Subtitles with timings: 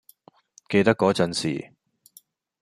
[0.67, 1.73] 記得嗰陣時